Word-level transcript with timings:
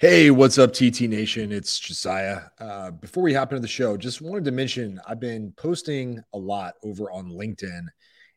Hey, 0.00 0.30
what's 0.30 0.58
up, 0.58 0.72
TT 0.72 1.00
Nation? 1.08 1.50
It's 1.50 1.80
Josiah. 1.80 2.42
Uh, 2.60 2.92
before 2.92 3.24
we 3.24 3.34
hop 3.34 3.50
into 3.50 3.60
the 3.60 3.66
show, 3.66 3.96
just 3.96 4.22
wanted 4.22 4.44
to 4.44 4.52
mention 4.52 5.00
I've 5.08 5.18
been 5.18 5.52
posting 5.56 6.22
a 6.32 6.38
lot 6.38 6.74
over 6.84 7.10
on 7.10 7.32
LinkedIn 7.32 7.84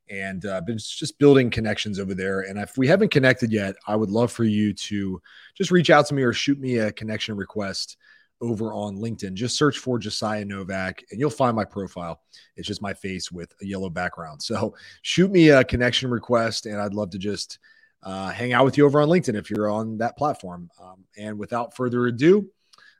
and 0.09 0.43
uh, 0.43 0.61
been 0.61 0.79
just 0.79 1.19
building 1.19 1.51
connections 1.51 1.99
over 1.99 2.15
there. 2.15 2.39
And 2.39 2.57
if 2.57 2.79
we 2.79 2.87
haven't 2.87 3.11
connected 3.11 3.51
yet, 3.51 3.75
I 3.85 3.95
would 3.95 4.09
love 4.09 4.31
for 4.31 4.43
you 4.43 4.73
to 4.73 5.21
just 5.53 5.69
reach 5.69 5.91
out 5.91 6.07
to 6.07 6.15
me 6.15 6.23
or 6.23 6.33
shoot 6.33 6.59
me 6.59 6.77
a 6.77 6.91
connection 6.91 7.35
request 7.35 7.95
over 8.41 8.73
on 8.73 8.97
LinkedIn. 8.97 9.35
Just 9.35 9.55
search 9.55 9.77
for 9.77 9.99
Josiah 9.99 10.43
Novak 10.43 11.03
and 11.11 11.19
you'll 11.19 11.29
find 11.29 11.55
my 11.55 11.63
profile. 11.63 12.21
It's 12.55 12.67
just 12.67 12.81
my 12.81 12.95
face 12.95 13.31
with 13.31 13.53
a 13.61 13.67
yellow 13.67 13.91
background. 13.91 14.41
So 14.41 14.73
shoot 15.03 15.29
me 15.29 15.49
a 15.49 15.63
connection 15.63 16.09
request 16.09 16.65
and 16.65 16.81
I'd 16.81 16.95
love 16.95 17.11
to 17.11 17.19
just 17.19 17.59
uh, 18.03 18.29
hang 18.31 18.53
out 18.53 18.65
with 18.65 18.77
you 18.77 18.85
over 18.85 19.01
on 19.01 19.09
LinkedIn 19.09 19.35
if 19.35 19.49
you're 19.49 19.69
on 19.69 19.97
that 19.99 20.17
platform. 20.17 20.69
Um, 20.81 21.05
and 21.17 21.37
without 21.37 21.75
further 21.75 22.07
ado, 22.07 22.49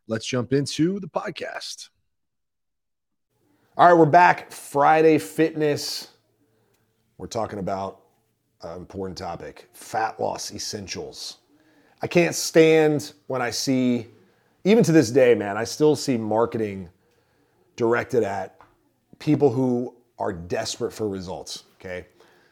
let's 0.08 0.26
jump 0.26 0.54
into 0.54 1.00
the 1.00 1.08
podcast. 1.08 1.90
All 3.78 3.88
right, 3.88 3.98
we're 3.98 4.06
back. 4.06 4.52
Friday 4.52 5.18
fitness. 5.18 6.09
We're 7.18 7.28
talking 7.28 7.59
about 7.59 8.02
an 8.62 8.78
important 8.78 9.18
topic 9.18 9.70
fat 9.73 10.20
loss 10.20 10.54
essentials. 10.54 11.38
I 12.02 12.08
can't 12.08 12.36
stand 12.36 13.14
when 13.28 13.42
I 13.42 13.52
see, 13.52 14.08
even 14.64 14.84
to 14.84 14.92
this 14.92 15.12
day, 15.12 15.36
man, 15.36 15.58
I 15.58 15.64
still 15.64 15.95
see 15.95 16.18
marketing 16.18 16.90
directed 17.76 18.23
at 18.23 18.58
people 19.20 19.52
who 19.52 19.95
are 20.20 20.34
desperate 20.34 20.92
for 20.92 21.08
results. 21.08 21.64
Okay. 21.76 22.08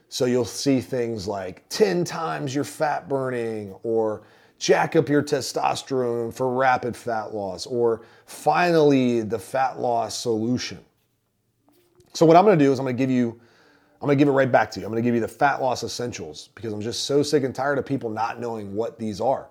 So 0.09 0.25
you'll 0.25 0.43
see 0.43 0.81
things 0.81 1.27
like 1.27 1.63
10 1.69 2.03
times 2.03 2.53
your 2.53 2.63
fat 2.63 3.07
burning 3.07 3.75
or 3.83 4.23
jack 4.57 4.95
up 4.95 5.07
your 5.07 5.21
testosterone 5.21 6.33
for 6.33 6.51
rapid 6.53 6.97
fat 6.97 7.33
loss 7.33 7.67
or 7.67 8.01
finally 8.25 9.21
the 9.21 9.37
fat 9.37 9.79
loss 9.79 10.17
solution. 10.17 10.79
So 12.13 12.25
what 12.25 12.35
I'm 12.35 12.45
to 12.45 12.57
do 12.57 12.71
is 12.71 12.79
I'm 12.79 12.87
to 12.87 12.93
give 12.93 13.11
you 13.11 13.39
I'm 14.01 14.07
to 14.07 14.15
give 14.15 14.29
it 14.29 14.31
right 14.31 14.49
back 14.49 14.71
to 14.71 14.79
you. 14.79 14.85
I'm 14.85 14.95
to 14.95 15.01
give 15.01 15.13
you 15.13 15.19
the 15.19 15.27
fat 15.27 15.61
loss 15.61 15.83
essentials 15.83 16.49
because 16.55 16.71
I'm 16.71 16.79
just 16.79 17.03
so 17.03 17.21
sick 17.21 17.43
and 17.43 17.53
tired 17.53 17.77
of 17.77 17.85
people 17.85 18.09
not 18.09 18.39
knowing 18.39 18.73
what 18.73 18.97
these 18.97 19.19
are. 19.19 19.49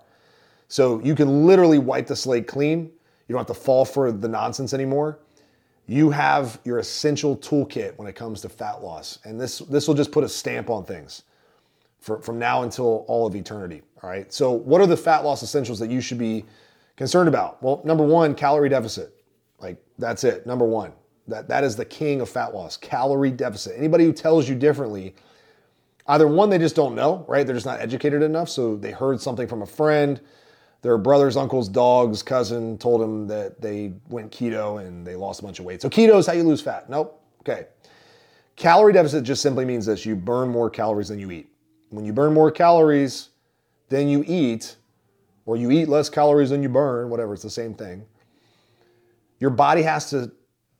So 0.68 1.00
you 1.00 1.14
can 1.14 1.46
literally 1.46 1.78
wipe 1.78 2.06
the 2.06 2.16
slate 2.16 2.46
clean. 2.46 2.90
You 3.28 3.34
don't 3.34 3.40
have 3.40 3.54
to 3.54 3.62
fall 3.62 3.84
for 3.84 4.10
the 4.10 4.26
nonsense 4.26 4.72
anymore 4.72 5.18
you 5.88 6.10
have 6.10 6.60
your 6.64 6.78
essential 6.78 7.36
toolkit 7.38 7.96
when 7.96 8.06
it 8.06 8.14
comes 8.14 8.42
to 8.42 8.48
fat 8.48 8.82
loss. 8.82 9.18
And 9.24 9.40
this, 9.40 9.58
this 9.60 9.88
will 9.88 9.94
just 9.94 10.12
put 10.12 10.22
a 10.22 10.28
stamp 10.28 10.68
on 10.68 10.84
things 10.84 11.22
for, 11.98 12.20
from 12.20 12.38
now 12.38 12.62
until 12.62 13.06
all 13.08 13.26
of 13.26 13.34
eternity. 13.34 13.82
All 14.02 14.10
right. 14.10 14.32
So, 14.32 14.52
what 14.52 14.82
are 14.82 14.86
the 14.86 14.98
fat 14.98 15.24
loss 15.24 15.42
essentials 15.42 15.78
that 15.78 15.90
you 15.90 16.02
should 16.02 16.18
be 16.18 16.44
concerned 16.96 17.26
about? 17.26 17.60
Well, 17.62 17.80
number 17.84 18.04
one, 18.04 18.34
calorie 18.34 18.68
deficit. 18.68 19.14
Like, 19.58 19.82
that's 19.98 20.24
it. 20.24 20.46
Number 20.46 20.66
one. 20.66 20.92
That, 21.26 21.48
that 21.48 21.64
is 21.64 21.74
the 21.74 21.84
king 21.84 22.20
of 22.20 22.28
fat 22.28 22.54
loss, 22.54 22.76
calorie 22.76 23.30
deficit. 23.30 23.74
Anybody 23.76 24.04
who 24.04 24.12
tells 24.12 24.48
you 24.48 24.54
differently, 24.54 25.14
either 26.06 26.28
one, 26.28 26.48
they 26.48 26.58
just 26.58 26.76
don't 26.76 26.94
know, 26.94 27.24
right? 27.28 27.46
They're 27.46 27.56
just 27.56 27.66
not 27.66 27.80
educated 27.80 28.22
enough. 28.22 28.50
So, 28.50 28.76
they 28.76 28.90
heard 28.90 29.22
something 29.22 29.48
from 29.48 29.62
a 29.62 29.66
friend 29.66 30.20
their 30.82 30.96
brothers, 30.98 31.36
uncles, 31.36 31.68
dogs, 31.68 32.22
cousin 32.22 32.78
told 32.78 33.00
them 33.00 33.26
that 33.26 33.60
they 33.60 33.94
went 34.08 34.30
keto 34.30 34.80
and 34.80 35.06
they 35.06 35.16
lost 35.16 35.40
a 35.40 35.42
bunch 35.42 35.58
of 35.58 35.64
weight. 35.64 35.82
So 35.82 35.90
keto 35.90 36.18
is 36.18 36.26
how 36.26 36.34
you 36.34 36.44
lose 36.44 36.60
fat. 36.60 36.88
Nope. 36.88 37.20
Okay. 37.40 37.66
Calorie 38.56 38.92
deficit 38.92 39.24
just 39.24 39.42
simply 39.42 39.64
means 39.64 39.86
this 39.86 40.04
you 40.06 40.16
burn 40.16 40.48
more 40.48 40.70
calories 40.70 41.08
than 41.08 41.18
you 41.18 41.30
eat. 41.30 41.48
When 41.90 42.04
you 42.04 42.12
burn 42.12 42.34
more 42.34 42.50
calories 42.50 43.30
than 43.88 44.08
you 44.08 44.24
eat, 44.26 44.76
or 45.46 45.56
you 45.56 45.70
eat 45.70 45.88
less 45.88 46.10
calories 46.10 46.50
than 46.50 46.62
you 46.62 46.68
burn, 46.68 47.08
whatever, 47.08 47.32
it's 47.32 47.42
the 47.42 47.50
same 47.50 47.72
thing, 47.72 48.04
your 49.40 49.50
body 49.50 49.82
has 49.82 50.10
to 50.10 50.30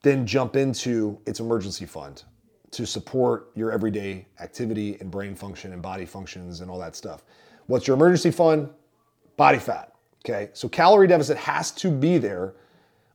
then 0.03 0.27
jump 0.27 0.57
into 0.57 1.19
its 1.25 1.41
emergency 1.41 1.87
fund 1.87 2.25
to 2.71 2.87
support 2.87 3.51
your 3.55 3.73
everyday 3.73 4.27
activity 4.41 4.99
and 5.01 5.11
brain 5.11 5.35
function 5.35 5.73
and 5.73 5.81
body 5.81 6.05
functions 6.05 6.61
and 6.61 6.71
all 6.71 6.79
that 6.79 6.95
stuff. 6.95 7.25
What's 7.67 7.87
your 7.87 7.97
emergency 7.97 8.31
fund? 8.31 8.69
Body 9.39 9.59
fat. 9.59 9.95
Okay, 10.27 10.51
so 10.53 10.69
calorie 10.69 11.07
deficit 11.07 11.39
has 11.39 11.71
to 11.71 11.91
be 11.91 12.19
there. 12.19 12.53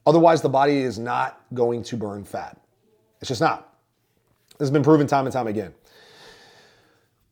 Otherwise, 0.08 0.42
the 0.42 0.50
body 0.50 0.80
is 0.80 0.98
not 0.98 1.40
going 1.54 1.84
to 1.84 1.96
burn 1.96 2.24
fat. 2.24 2.60
It's 3.22 3.28
just 3.30 3.42
not. 3.42 3.76
This 4.58 4.66
has 4.66 4.72
been 4.72 4.84
proven 4.84 5.06
time 5.06 5.26
and 5.26 5.34
time 5.34 5.46
again. 5.46 5.74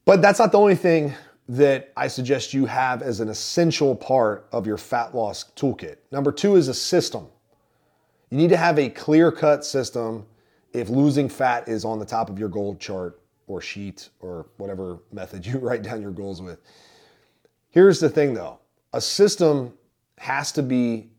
But 0.06 0.22
that's 0.22 0.38
not 0.38 0.52
the 0.52 0.60
only 0.60 0.76
thing 0.76 1.14
that 1.50 1.92
I 1.98 2.08
suggest 2.08 2.54
you 2.54 2.66
have 2.66 3.02
as 3.02 3.20
an 3.20 3.30
essential 3.30 3.96
part 3.96 4.48
of 4.52 4.68
your 4.68 4.78
fat 4.78 5.16
loss 5.16 5.52
toolkit. 5.56 5.98
Number 6.12 6.32
two 6.32 6.56
is 6.56 6.68
a 6.68 6.74
system. 6.74 7.28
You 8.30 8.38
need 8.38 8.50
to 8.50 8.58
have 8.58 8.80
a 8.80 8.90
clear 8.90 9.32
cut 9.32 9.66
system 9.66 10.26
if 10.74 10.90
losing 10.90 11.28
fat 11.28 11.68
is 11.68 11.84
on 11.84 12.00
the 12.00 12.06
top 12.06 12.30
of 12.30 12.40
your 12.40 12.48
goal 12.48 12.76
chart 12.76 13.20
or 13.48 13.60
sheet 13.60 14.10
or 14.22 14.48
whatever 14.58 15.00
method 15.12 15.46
you 15.46 15.58
write 15.60 15.82
down 15.84 16.02
your 16.02 16.12
goals 16.12 16.42
with. 16.42 16.60
Here's 17.70 18.00
the 18.00 18.10
thing 18.10 18.34
though 18.34 18.61
a 18.94 19.02
system 19.02 19.74
has 20.18 20.52
to 20.54 20.64
be 20.64 21.10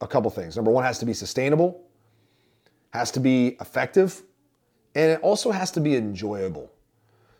a 0.00 0.06
couple 0.06 0.30
things. 0.30 0.56
Number 0.56 0.70
one, 0.70 0.84
has 0.84 0.98
to 0.98 1.06
be 1.06 1.14
sustainable, 1.14 1.82
has 2.92 3.10
to 3.12 3.20
be 3.20 3.56
effective, 3.60 4.22
and 4.94 5.10
it 5.10 5.20
also 5.22 5.50
has 5.50 5.70
to 5.72 5.80
be 5.80 5.96
enjoyable. 5.96 6.70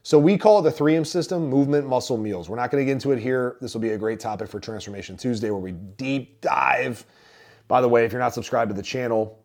So 0.03 0.19
we 0.19 0.37
call 0.37 0.59
it 0.59 0.71
the 0.71 0.85
3M 0.85 1.07
system 1.07 1.49
movement, 1.49 1.87
muscle, 1.87 2.19
meals. 2.19 2.51
We're 2.51 2.57
not 2.57 2.71
going 2.71 2.83
to 2.83 2.85
get 2.85 2.93
into 2.93 3.13
it 3.13 3.19
here. 3.19 3.57
This 3.61 3.73
will 3.73 3.81
be 3.81 3.91
a 3.91 3.99
great 3.99 4.21
topic 4.21 4.49
for 4.49 4.61
Transformation 4.61 5.17
Tuesday 5.17 5.51
where 5.51 5.61
we 5.61 5.73
deep 5.73 6.41
dive. 6.43 7.07
By 7.69 7.81
the 7.81 7.89
way, 7.89 8.05
if 8.05 8.13
you're 8.13 8.21
not 8.21 8.35
subscribed 8.35 8.69
to 8.69 8.75
the 8.75 8.83
channel, 8.83 9.43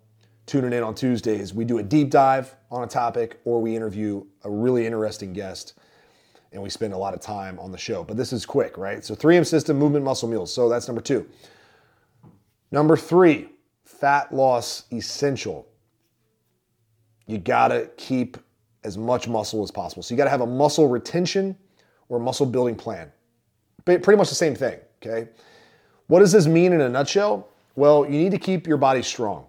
tuning 0.48 0.74
in 0.74 0.84
on 0.84 0.96
Tuesdays, 0.96 1.54
we 1.54 1.64
do 1.64 1.78
a 1.78 1.84
deep 1.84 2.10
dive 2.10 2.56
on 2.72 2.84
a 2.84 2.88
topic 2.88 3.40
or 3.46 3.62
we 3.62 3.74
interview 3.74 4.26
a 4.44 4.50
really 4.50 4.86
interesting 4.86 5.32
guest 5.32 5.79
and 6.52 6.62
we 6.62 6.70
spend 6.70 6.94
a 6.94 6.98
lot 6.98 7.14
of 7.14 7.20
time 7.20 7.60
on 7.60 7.72
the 7.72 7.78
show. 7.78 8.04
But 8.04 8.18
this 8.18 8.34
is 8.34 8.46
quick, 8.46 8.78
right? 8.78 9.04
So 9.04 9.16
3M 9.16 9.46
system, 9.46 9.78
movement, 9.78 10.04
muscle, 10.04 10.28
meals. 10.28 10.54
So 10.54 10.68
that's 10.70 10.88
number 10.88 11.02
two. 11.02 11.28
Number 12.72 12.98
three, 12.98 13.50
fat 13.84 14.34
loss 14.34 14.86
essential. 14.92 15.68
You 17.28 17.38
gotta 17.38 17.90
keep 17.98 18.38
as 18.84 18.98
much 18.98 19.28
muscle 19.28 19.62
as 19.64 19.72
possible. 19.72 20.02
So 20.02 20.14
you 20.14 20.18
gotta 20.18 20.30
have 20.30 20.42
a 20.42 20.48
muscle 20.48 20.88
retention 20.88 21.56
or 22.08 22.20
muscle 22.20 22.46
building 22.46 22.76
plan. 22.76 23.12
Pretty 23.86 24.16
much 24.16 24.30
the 24.30 24.36
same 24.36 24.56
thing, 24.56 24.80
okay? 25.02 25.30
What 26.08 26.20
does 26.20 26.32
this 26.32 26.48
mean 26.48 26.74
in 26.74 26.82
a 26.82 26.90
nutshell? 26.90 27.50
Well, 27.76 28.06
you 28.06 28.18
need 28.18 28.32
to 28.32 28.40
keep 28.40 28.68
your 28.68 28.78
body 28.78 29.04
strong. 29.04 29.46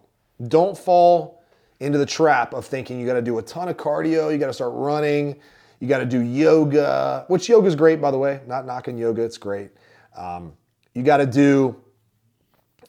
Don't 0.48 0.76
fall 0.76 1.42
into 1.80 1.98
the 1.98 2.06
trap 2.06 2.52
of 2.52 2.66
thinking 2.66 3.00
you 3.00 3.06
gotta 3.06 3.22
do 3.22 3.38
a 3.38 3.42
ton 3.42 3.68
of 3.68 3.76
cardio, 3.76 4.30
you 4.30 4.38
gotta 4.38 4.52
start 4.52 4.72
running, 4.74 5.40
you 5.80 5.88
got 5.88 5.98
to 5.98 6.04
do 6.04 6.20
yoga, 6.20 7.24
which 7.28 7.48
yoga 7.48 7.66
is 7.66 7.74
great, 7.74 8.00
by 8.00 8.10
the 8.10 8.18
way. 8.18 8.40
Not 8.46 8.66
knocking 8.66 8.98
yoga, 8.98 9.22
it's 9.22 9.38
great. 9.38 9.70
Um, 10.16 10.52
you 10.94 11.02
got 11.02 11.16
to 11.16 11.26
do, 11.26 11.74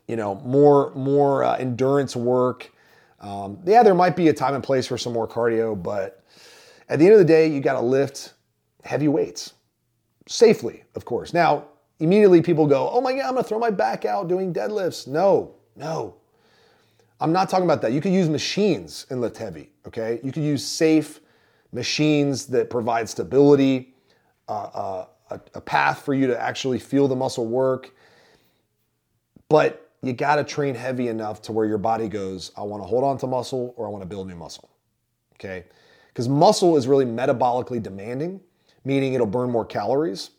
you 0.07 0.17
know, 0.17 0.35
more 0.35 0.93
more 0.93 1.43
uh, 1.43 1.55
endurance 1.55 2.15
work. 2.15 2.69
Um, 3.21 3.59
yeah, 3.65 3.81
there 3.81 3.95
might 3.95 4.15
be 4.15 4.27
a 4.27 4.33
time 4.33 4.55
and 4.55 4.63
place 4.63 4.87
for 4.87 4.97
some 4.97 5.13
more 5.13 5.27
cardio, 5.27 5.81
but 5.81 6.23
at 6.89 6.99
the 6.99 7.05
end 7.05 7.13
of 7.13 7.19
the 7.19 7.25
day, 7.25 7.47
you 7.47 7.61
got 7.61 7.73
to 7.73 7.81
lift 7.81 8.33
heavy 8.83 9.07
weights 9.07 9.53
safely, 10.27 10.83
of 10.95 11.05
course. 11.05 11.33
Now, 11.33 11.65
immediately 11.99 12.41
people 12.41 12.67
go, 12.67 12.89
"Oh 12.91 12.99
my 12.99 13.13
God, 13.13 13.21
I'm 13.21 13.33
gonna 13.35 13.43
throw 13.43 13.59
my 13.59 13.69
back 13.69 14.03
out 14.03 14.27
doing 14.27 14.53
deadlifts." 14.53 15.07
No, 15.07 15.55
no. 15.75 16.15
I'm 17.21 17.31
not 17.31 17.49
talking 17.49 17.65
about 17.65 17.83
that. 17.83 17.91
You 17.91 18.01
could 18.01 18.11
use 18.11 18.27
machines 18.27 19.05
and 19.11 19.21
lift 19.21 19.37
heavy. 19.37 19.69
Okay, 19.87 20.19
you 20.23 20.31
could 20.31 20.43
use 20.43 20.65
safe 20.65 21.21
machines 21.71 22.45
that 22.47 22.69
provide 22.69 23.07
stability, 23.07 23.93
uh, 24.47 24.51
uh, 24.51 25.05
a, 25.29 25.39
a 25.55 25.61
path 25.61 26.03
for 26.03 26.13
you 26.13 26.27
to 26.27 26.39
actually 26.39 26.79
feel 26.79 27.07
the 27.07 27.15
muscle 27.15 27.47
work. 27.47 27.93
But 29.49 29.91
you 30.01 30.13
got 30.13 30.37
to 30.37 30.43
train 30.43 30.75
heavy 30.75 31.07
enough 31.07 31.41
to 31.43 31.51
where 31.51 31.65
your 31.65 31.77
body 31.77 32.07
goes, 32.07 32.51
I 32.57 32.63
want 32.63 32.83
to 32.83 32.87
hold 32.87 33.03
on 33.03 33.17
to 33.19 33.27
muscle 33.27 33.73
or 33.77 33.87
I 33.87 33.89
want 33.89 34.01
to 34.01 34.07
build 34.07 34.27
new 34.27 34.35
muscle. 34.35 34.69
Okay? 35.35 35.65
Because 36.07 36.27
muscle 36.27 36.75
is 36.75 36.87
really 36.87 37.05
metabolically 37.05 37.81
demanding, 37.81 38.41
meaning 38.83 39.13
it'll 39.13 39.27
burn 39.27 39.49
more 39.49 39.65
calories 39.65 40.31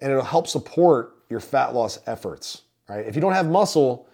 and 0.00 0.10
it'll 0.10 0.24
help 0.24 0.46
support 0.46 1.16
your 1.28 1.40
fat 1.40 1.74
loss 1.74 1.98
efforts. 2.06 2.62
Right? 2.88 3.06
If 3.06 3.14
you 3.14 3.20
don't 3.20 3.32
have 3.32 3.48
muscle 3.48 4.08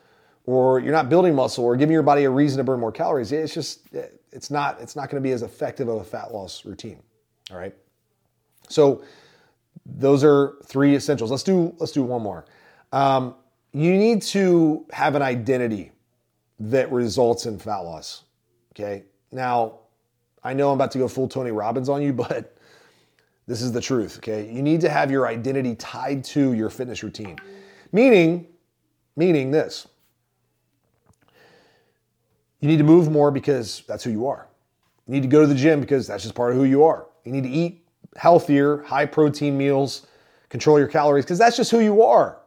or 0.46 0.80
you're 0.80 0.92
not 0.92 1.08
building 1.08 1.34
muscle 1.34 1.64
or 1.64 1.76
giving 1.76 1.92
your 1.92 2.02
body 2.02 2.24
a 2.24 2.30
reason 2.30 2.58
to 2.58 2.64
burn 2.64 2.80
more 2.80 2.92
calories, 2.92 3.32
it's 3.32 3.54
just 3.54 3.88
it's 4.32 4.50
not 4.50 4.80
it's 4.80 4.96
not 4.96 5.10
going 5.10 5.22
to 5.22 5.26
be 5.26 5.32
as 5.32 5.42
effective 5.42 5.88
of 5.88 6.00
a 6.00 6.04
fat 6.04 6.32
loss 6.32 6.64
routine. 6.64 7.00
All 7.50 7.56
right. 7.56 7.74
So 8.68 9.02
those 9.86 10.24
are 10.24 10.56
three 10.64 10.94
essentials. 10.94 11.30
Let's 11.30 11.42
do 11.42 11.74
let's 11.78 11.92
do 11.92 12.02
one 12.02 12.22
more. 12.22 12.46
Um, 12.92 13.34
you 13.72 13.96
need 13.96 14.22
to 14.22 14.84
have 14.92 15.14
an 15.14 15.22
identity 15.22 15.92
that 16.58 16.90
results 16.90 17.46
in 17.46 17.58
fat 17.58 17.78
loss. 17.78 18.24
Okay. 18.74 19.04
Now, 19.32 19.80
I 20.42 20.54
know 20.54 20.70
I'm 20.70 20.74
about 20.74 20.90
to 20.92 20.98
go 20.98 21.06
full 21.06 21.28
Tony 21.28 21.52
Robbins 21.52 21.88
on 21.88 22.02
you, 22.02 22.12
but 22.14 22.56
this 23.46 23.62
is 23.62 23.72
the 23.72 23.80
truth. 23.80 24.18
Okay. 24.18 24.50
You 24.52 24.62
need 24.62 24.80
to 24.80 24.88
have 24.88 25.10
your 25.10 25.26
identity 25.26 25.74
tied 25.76 26.24
to 26.24 26.52
your 26.52 26.70
fitness 26.70 27.02
routine. 27.02 27.36
Meaning, 27.92 28.46
Meaning 29.16 29.50
this 29.50 29.86
you 32.60 32.68
need 32.68 32.78
to 32.78 32.84
move 32.84 33.10
more 33.10 33.30
because 33.30 33.82
that's 33.86 34.04
who 34.04 34.10
you 34.10 34.26
are. 34.26 34.46
You 35.06 35.14
need 35.14 35.22
to 35.22 35.28
go 35.28 35.40
to 35.40 35.46
the 35.46 35.54
gym 35.54 35.80
because 35.80 36.06
that's 36.06 36.22
just 36.22 36.34
part 36.34 36.52
of 36.52 36.56
who 36.56 36.64
you 36.64 36.84
are. 36.84 37.06
You 37.24 37.32
need 37.32 37.44
to 37.44 37.50
eat 37.50 37.84
healthier, 38.16 38.82
high 38.82 39.06
protein 39.06 39.56
meals, 39.56 40.06
control 40.48 40.78
your 40.78 40.88
calories 40.88 41.24
because 41.24 41.38
that's 41.38 41.56
just 41.56 41.70
who 41.70 41.80
you 41.80 42.02
are. 42.02 42.38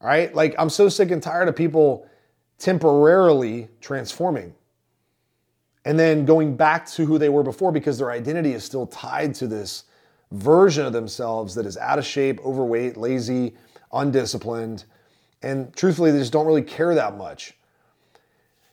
All 0.00 0.08
right. 0.08 0.34
Like, 0.34 0.54
I'm 0.58 0.70
so 0.70 0.88
sick 0.88 1.10
and 1.10 1.22
tired 1.22 1.48
of 1.48 1.56
people 1.56 2.06
temporarily 2.58 3.68
transforming 3.80 4.54
and 5.84 5.98
then 5.98 6.24
going 6.24 6.56
back 6.56 6.86
to 6.86 7.04
who 7.04 7.18
they 7.18 7.28
were 7.28 7.42
before 7.42 7.72
because 7.72 7.98
their 7.98 8.10
identity 8.10 8.52
is 8.52 8.64
still 8.64 8.86
tied 8.86 9.34
to 9.36 9.46
this 9.46 9.84
version 10.32 10.86
of 10.86 10.92
themselves 10.92 11.54
that 11.54 11.66
is 11.66 11.76
out 11.76 11.98
of 11.98 12.04
shape, 12.04 12.38
overweight, 12.44 12.96
lazy, 12.96 13.54
undisciplined, 13.92 14.84
and 15.42 15.74
truthfully, 15.74 16.10
they 16.10 16.18
just 16.18 16.32
don't 16.32 16.46
really 16.46 16.62
care 16.62 16.94
that 16.94 17.16
much. 17.16 17.54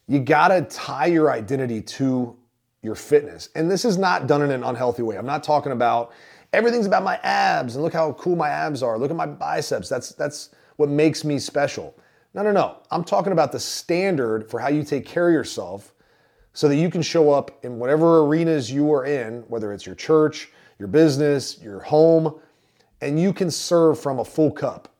You 0.07 0.19
gotta 0.19 0.61
tie 0.63 1.07
your 1.07 1.31
identity 1.31 1.81
to 1.81 2.35
your 2.81 2.95
fitness. 2.95 3.49
And 3.55 3.69
this 3.69 3.85
is 3.85 3.97
not 3.97 4.27
done 4.27 4.41
in 4.41 4.51
an 4.51 4.63
unhealthy 4.63 5.03
way. 5.03 5.17
I'm 5.17 5.25
not 5.25 5.43
talking 5.43 5.71
about 5.71 6.13
everything's 6.53 6.85
about 6.85 7.03
my 7.03 7.17
abs 7.23 7.75
and 7.75 7.83
look 7.83 7.93
how 7.93 8.13
cool 8.13 8.35
my 8.35 8.49
abs 8.49 8.81
are. 8.81 8.97
Look 8.97 9.11
at 9.11 9.17
my 9.17 9.25
biceps. 9.25 9.89
That's 9.89 10.11
that's 10.13 10.49
what 10.77 10.89
makes 10.89 11.23
me 11.23 11.39
special. 11.39 11.95
No, 12.33 12.43
no, 12.43 12.51
no. 12.51 12.77
I'm 12.91 13.03
talking 13.03 13.33
about 13.33 13.51
the 13.51 13.59
standard 13.59 14.49
for 14.49 14.59
how 14.59 14.69
you 14.69 14.83
take 14.83 15.05
care 15.05 15.27
of 15.27 15.33
yourself 15.33 15.93
so 16.53 16.67
that 16.67 16.75
you 16.75 16.89
can 16.89 17.01
show 17.01 17.31
up 17.31 17.63
in 17.63 17.79
whatever 17.79 18.19
arenas 18.19 18.71
you 18.71 18.91
are 18.93 19.05
in, 19.05 19.41
whether 19.47 19.73
it's 19.73 19.85
your 19.85 19.95
church, 19.95 20.51
your 20.79 20.87
business, 20.87 21.61
your 21.61 21.79
home, 21.79 22.39
and 23.01 23.19
you 23.19 23.33
can 23.33 23.51
serve 23.51 23.99
from 23.99 24.19
a 24.19 24.25
full 24.25 24.51
cup. 24.51 24.93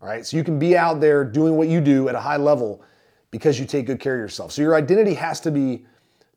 All 0.00 0.08
right. 0.08 0.24
So 0.24 0.36
you 0.36 0.44
can 0.44 0.58
be 0.58 0.76
out 0.76 1.00
there 1.00 1.24
doing 1.24 1.56
what 1.56 1.68
you 1.68 1.80
do 1.80 2.08
at 2.08 2.14
a 2.14 2.20
high 2.20 2.36
level 2.36 2.82
because 3.30 3.58
you 3.58 3.66
take 3.66 3.86
good 3.86 4.00
care 4.00 4.14
of 4.14 4.20
yourself. 4.20 4.52
So 4.52 4.62
your 4.62 4.74
identity 4.74 5.14
has 5.14 5.40
to 5.40 5.50
be 5.50 5.84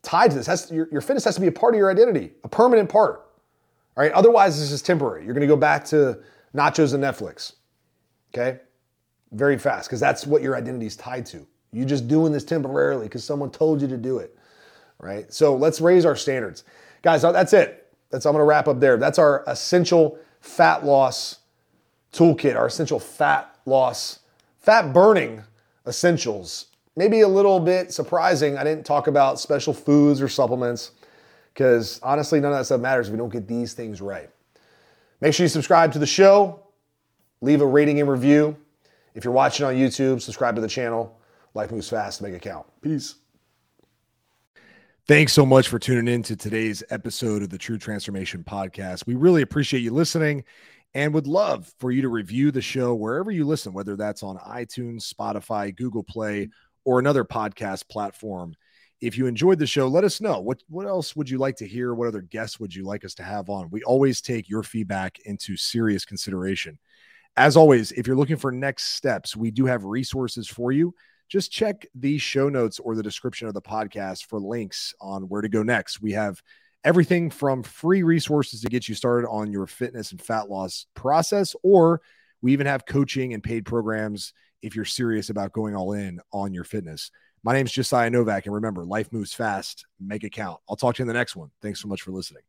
tied 0.02 0.30
to 0.30 0.36
this. 0.36 0.46
Has 0.46 0.70
your, 0.70 0.88
your 0.90 1.00
fitness 1.00 1.24
has 1.24 1.34
to 1.36 1.40
be 1.40 1.46
a 1.46 1.52
part 1.52 1.74
of 1.74 1.78
your 1.78 1.90
identity, 1.90 2.32
a 2.44 2.48
permanent 2.48 2.88
part. 2.88 3.26
All 3.96 4.02
right. 4.02 4.12
Otherwise, 4.12 4.58
this 4.58 4.72
is 4.72 4.82
temporary. 4.82 5.24
You're 5.24 5.34
going 5.34 5.42
to 5.42 5.46
go 5.46 5.56
back 5.56 5.84
to 5.86 6.18
nachos 6.54 6.94
and 6.94 7.02
Netflix. 7.02 7.54
Okay. 8.34 8.60
Very 9.32 9.58
fast 9.58 9.88
because 9.88 10.00
that's 10.00 10.26
what 10.26 10.42
your 10.42 10.56
identity 10.56 10.86
is 10.86 10.96
tied 10.96 11.26
to. 11.26 11.46
You're 11.72 11.86
just 11.86 12.08
doing 12.08 12.32
this 12.32 12.44
temporarily 12.44 13.06
because 13.06 13.24
someone 13.24 13.50
told 13.50 13.80
you 13.80 13.88
to 13.88 13.96
do 13.96 14.18
it. 14.18 14.36
Right. 14.98 15.32
So 15.32 15.56
let's 15.56 15.80
raise 15.80 16.04
our 16.04 16.16
standards. 16.16 16.64
Guys, 17.02 17.22
that's 17.22 17.52
it. 17.52 17.92
That's 18.10 18.26
I'm 18.26 18.32
going 18.32 18.40
to 18.40 18.44
wrap 18.44 18.68
up 18.68 18.78
there. 18.78 18.96
That's 18.98 19.18
our 19.18 19.42
essential 19.46 20.18
fat 20.40 20.84
loss 20.84 21.40
toolkit, 22.12 22.56
our 22.56 22.66
essential 22.66 23.00
fat 23.00 23.56
loss, 23.64 24.20
fat 24.58 24.92
burning 24.92 25.42
essentials 25.86 26.66
maybe 26.96 27.20
a 27.20 27.28
little 27.28 27.60
bit 27.60 27.92
surprising. 27.92 28.56
I 28.56 28.64
didn't 28.64 28.84
talk 28.84 29.06
about 29.06 29.40
special 29.40 29.72
foods 29.72 30.20
or 30.20 30.28
supplements 30.28 30.92
because 31.52 32.00
honestly, 32.02 32.40
none 32.40 32.52
of 32.52 32.58
that 32.58 32.64
stuff 32.64 32.80
matters 32.80 33.08
if 33.08 33.12
we 33.12 33.18
don't 33.18 33.32
get 33.32 33.46
these 33.46 33.74
things 33.74 34.00
right. 34.00 34.30
Make 35.20 35.34
sure 35.34 35.44
you 35.44 35.48
subscribe 35.48 35.92
to 35.92 35.98
the 35.98 36.06
show, 36.06 36.66
leave 37.40 37.60
a 37.60 37.66
rating 37.66 38.00
and 38.00 38.10
review. 38.10 38.56
If 39.14 39.24
you're 39.24 39.32
watching 39.32 39.66
on 39.66 39.74
YouTube, 39.74 40.20
subscribe 40.20 40.54
to 40.54 40.60
the 40.60 40.68
channel. 40.68 41.18
Life 41.54 41.70
moves 41.70 41.88
fast 41.88 42.22
make 42.22 42.32
it 42.32 42.42
count. 42.42 42.66
Peace. 42.80 43.16
Thanks 45.06 45.32
so 45.32 45.44
much 45.44 45.68
for 45.68 45.78
tuning 45.78 46.12
in 46.12 46.22
to 46.22 46.36
today's 46.36 46.82
episode 46.88 47.42
of 47.42 47.50
the 47.50 47.58
True 47.58 47.76
Transformation 47.76 48.44
Podcast. 48.44 49.06
We 49.06 49.16
really 49.16 49.42
appreciate 49.42 49.80
you 49.80 49.92
listening 49.92 50.44
and 50.94 51.12
would 51.12 51.26
love 51.26 51.72
for 51.78 51.90
you 51.90 52.02
to 52.02 52.08
review 52.08 52.50
the 52.50 52.62
show 52.62 52.94
wherever 52.94 53.30
you 53.30 53.44
listen, 53.44 53.72
whether 53.72 53.96
that's 53.96 54.22
on 54.22 54.38
iTunes, 54.38 55.12
Spotify, 55.12 55.74
Google 55.74 56.04
Play, 56.04 56.48
or 56.84 56.98
another 56.98 57.24
podcast 57.24 57.88
platform. 57.88 58.54
If 59.00 59.18
you 59.18 59.26
enjoyed 59.26 59.58
the 59.58 59.66
show, 59.66 59.88
let 59.88 60.04
us 60.04 60.20
know. 60.20 60.40
What 60.40 60.62
what 60.68 60.86
else 60.86 61.16
would 61.16 61.28
you 61.28 61.38
like 61.38 61.56
to 61.56 61.66
hear? 61.66 61.94
What 61.94 62.08
other 62.08 62.22
guests 62.22 62.60
would 62.60 62.74
you 62.74 62.84
like 62.84 63.04
us 63.04 63.14
to 63.14 63.22
have 63.22 63.50
on? 63.50 63.68
We 63.70 63.82
always 63.82 64.20
take 64.20 64.48
your 64.48 64.62
feedback 64.62 65.18
into 65.24 65.56
serious 65.56 66.04
consideration. 66.04 66.78
As 67.36 67.56
always, 67.56 67.92
if 67.92 68.06
you're 68.06 68.16
looking 68.16 68.36
for 68.36 68.52
next 68.52 68.94
steps, 68.94 69.36
we 69.36 69.50
do 69.50 69.66
have 69.66 69.84
resources 69.84 70.46
for 70.46 70.70
you. 70.70 70.94
Just 71.28 71.50
check 71.50 71.86
the 71.94 72.18
show 72.18 72.48
notes 72.48 72.78
or 72.78 72.94
the 72.94 73.02
description 73.02 73.48
of 73.48 73.54
the 73.54 73.62
podcast 73.62 74.26
for 74.26 74.38
links 74.38 74.94
on 75.00 75.22
where 75.22 75.40
to 75.40 75.48
go 75.48 75.62
next. 75.62 76.02
We 76.02 76.12
have 76.12 76.42
everything 76.84 77.30
from 77.30 77.62
free 77.62 78.02
resources 78.02 78.60
to 78.60 78.68
get 78.68 78.88
you 78.88 78.94
started 78.94 79.26
on 79.28 79.50
your 79.50 79.66
fitness 79.66 80.10
and 80.10 80.20
fat 80.20 80.50
loss 80.50 80.86
process, 80.94 81.56
or 81.62 82.02
we 82.42 82.52
even 82.52 82.66
have 82.66 82.86
coaching 82.86 83.32
and 83.32 83.42
paid 83.42 83.64
programs 83.64 84.32
if 84.62 84.74
you're 84.76 84.84
serious 84.84 85.30
about 85.30 85.52
going 85.52 85.74
all 85.74 85.92
in 85.92 86.20
on 86.32 86.54
your 86.54 86.64
fitness. 86.64 87.10
My 87.44 87.52
name 87.52 87.66
is 87.66 87.72
Josiah 87.72 88.10
Novak. 88.10 88.46
And 88.46 88.54
remember, 88.54 88.84
life 88.84 89.12
moves 89.12 89.34
fast. 89.34 89.84
Make 90.00 90.24
it 90.24 90.30
count. 90.30 90.60
I'll 90.68 90.76
talk 90.76 90.94
to 90.96 91.00
you 91.00 91.04
in 91.04 91.08
the 91.08 91.14
next 91.14 91.34
one. 91.34 91.50
Thanks 91.60 91.80
so 91.82 91.88
much 91.88 92.02
for 92.02 92.12
listening. 92.12 92.42